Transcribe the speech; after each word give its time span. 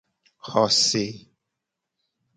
Xose. 0.49 1.05